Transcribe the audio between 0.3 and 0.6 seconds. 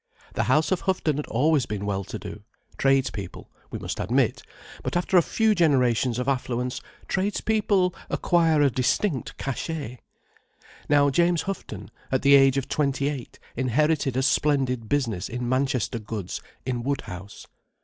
The